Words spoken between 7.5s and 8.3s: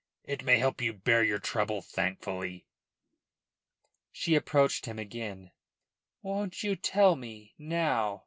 now?"